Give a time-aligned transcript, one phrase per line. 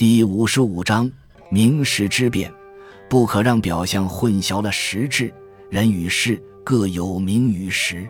[0.00, 1.12] 第五十五章
[1.50, 2.50] 名实之辩，
[3.06, 5.30] 不可让表象混淆了实质。
[5.68, 8.08] 人与事各有名与实，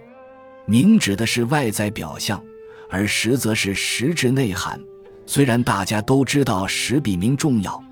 [0.66, 2.40] 名指的是外在表象，
[2.88, 4.80] 而实则是实质内涵。
[5.26, 7.82] 虽然大家都知道实比名重要，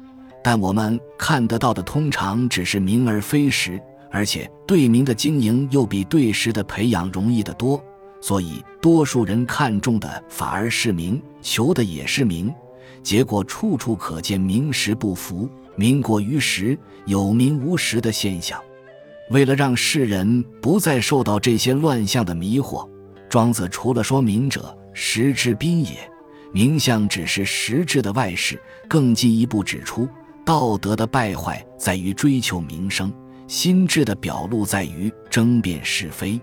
[0.45, 7.83] 但我们看得到的通常只是名而非实，而且对名的经营又比对实的培养容易得多，
[8.21, 12.55] 所以多数人看重的反而是名，求的也是名。
[13.09, 18.61] 结果处处可见名实不符、名过于实、有名无实的现象。
[19.31, 22.87] 为了让世人不再受到这些乱象的迷惑，
[23.27, 25.93] 庄子除了说“名者，实之宾也”，
[26.53, 30.07] 名相只是实质的外饰，更进一步指出，
[30.45, 33.11] 道德的败坏在于追求名声，
[33.47, 36.39] 心智的表露在于争辩是非。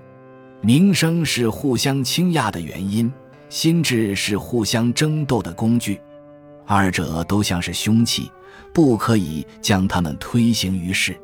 [0.62, 3.14] 名声是互相倾轧的原因，
[3.50, 6.02] 心智是互相争斗的工具。
[6.66, 8.32] 二者都像是凶器，
[8.73, 11.16] 不可以将它们推行于世。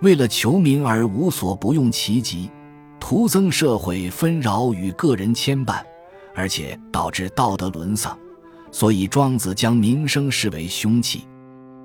[0.00, 2.50] 为了求名而无所不用其极，
[2.98, 5.80] 徒增社会纷扰与个人牵绊，
[6.34, 8.18] 而且导致道德沦丧。
[8.72, 11.24] 所以庄子将名声视为凶器。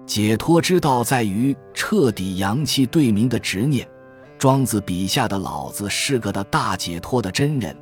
[0.05, 3.88] 解脱之道在于彻底扬弃对名的执念。
[4.39, 7.75] 庄子笔下的老子是个的大解脱的真人。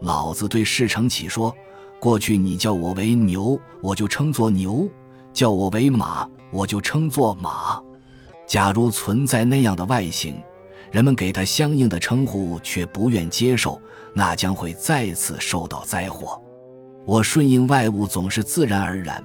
[0.00, 1.54] 老子对事成启说。
[2.02, 4.90] 过去你叫我为牛，我就称作牛；
[5.32, 7.80] 叫我为马，我就称作马。
[8.44, 10.34] 假如存在那样的外形，
[10.90, 13.80] 人们给他相应的称呼却不愿接受，
[14.12, 16.42] 那将会再次受到灾祸。
[17.06, 19.22] 我顺应外物总是自然而然，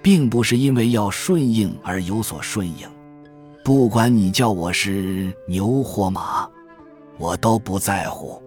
[0.00, 2.88] 并不是因为要顺应而有所顺应。
[3.62, 6.48] 不管你叫我是牛或马，
[7.18, 8.40] 我都不在乎。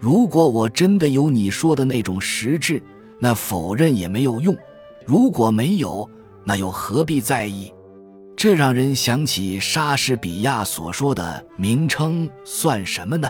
[0.00, 2.82] 如果我真的有你说的那种实质，
[3.24, 4.52] 那否认也没有用，
[5.06, 6.10] 如果没有，
[6.42, 7.72] 那又何必在意？
[8.36, 13.28] 这让人想起莎士比亚所说的名称算什么呢？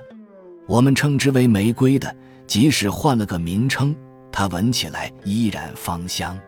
[0.67, 2.17] 我们称之为玫瑰的，
[2.47, 3.95] 即使换了个名称，
[4.33, 6.41] 它闻起来依然芳香。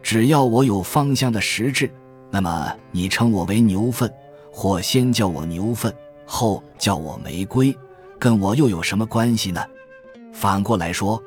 [0.00, 1.90] 只要我有芳香的实质，
[2.30, 4.08] 那么你称我为牛粪，
[4.52, 5.92] 或先叫我牛粪，
[6.24, 7.76] 后叫我玫瑰，
[8.16, 9.60] 跟我又有什么关系呢？
[10.32, 11.20] 反过来说。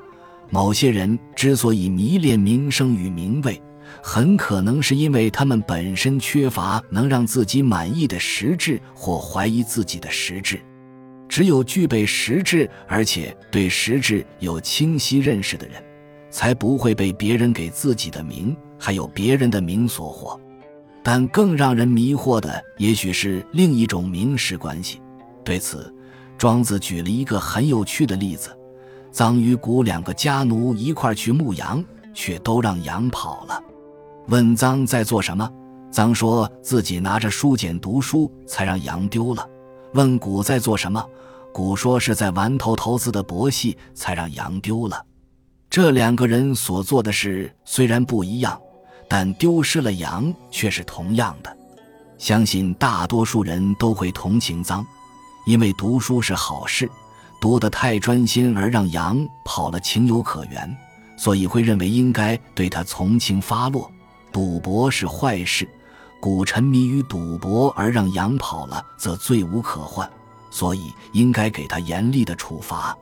[0.50, 3.62] 某些人之所以迷恋名声与名位，
[4.02, 10.60] 很可能是因为他们本身缺乏能让自己满意的实质，或怀疑自己的实质。
[11.28, 15.76] 只有具备实质，而且对实质有清晰认识的人，
[16.32, 20.40] 才不会被别人给自己的名，还有别人的名所惑。
[21.04, 25.00] 但更让人迷惑的，也许是另一种名实关系。
[25.46, 25.94] 对此，
[26.38, 28.50] 庄子举了一个很有趣的例子。
[29.12, 31.84] 臧与谷两个家奴一块去牧羊，
[32.14, 33.62] 却都让羊跑了。
[34.28, 35.52] 问臧在做什么，
[35.92, 39.48] 臧说自己拿着书简读书，才让羊丢了。
[39.94, 41.04] 问谷在做什么，
[41.52, 45.04] 谷说是在玩头头子的博戏，才让羊丢了。
[45.70, 48.60] 这两个人所做的事虽然不一样，
[49.08, 51.58] 但丢失了羊却是同样的。
[52.20, 54.86] 相信大多数人都会同情臧，
[55.48, 56.88] 因为读书是好事。
[57.40, 60.78] 读得太专心而让羊跑了，情有可原，
[61.16, 63.90] 所以会认为应该对他从轻发落。
[64.32, 65.68] 赌博是坏事，
[66.20, 70.08] 古沉迷于赌博而让羊跑了，则罪无可逭，
[70.52, 72.96] 所以应该给他严厉的处罚。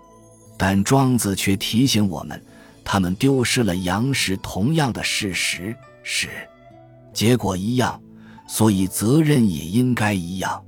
[0.58, 2.42] 但庄子却提醒我们，
[2.84, 6.30] 他们丢失了羊时同样的事实，是
[7.12, 8.00] 结果一样，
[8.48, 10.64] 所以责任也应该一样。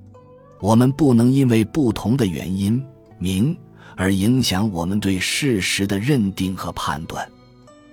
[0.59, 2.83] 我们不能因为不同的原因。
[3.19, 3.55] 名
[3.95, 7.29] 而影响我们对事实的认定和判断，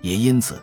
[0.01, 0.63] 也因此，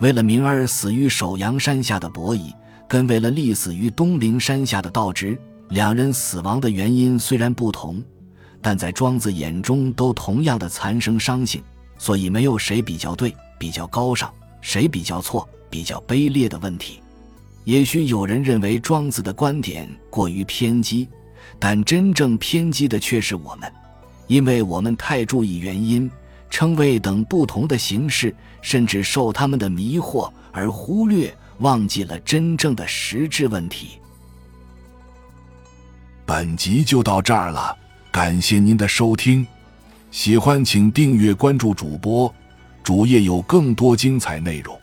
[0.00, 2.52] 为了名而死于首阳山下的伯夷，
[2.86, 5.38] 跟为了立死于东陵山下的道直，
[5.70, 8.02] 两人死亡的原因虽然不同，
[8.60, 11.62] 但在庄子眼中都同样的残生伤性，
[11.96, 14.30] 所以没有谁比较对、比较高尚，
[14.60, 17.00] 谁比较错、比较卑劣的问题。
[17.64, 21.08] 也许有人认为庄子的观点过于偏激，
[21.58, 23.72] 但真正偏激的却是我们。
[24.32, 26.10] 因为我们太注意原因、
[26.48, 33.98] 称谓等不同的形式，甚至受他们的迷惑，而忽略、忘记了真正的实质问题。
[36.24, 37.76] 本集就到这儿了，
[38.10, 39.46] 感谢您的收听，
[40.10, 42.34] 喜欢请订阅关注主播，
[42.82, 44.81] 主页有更多精彩内容。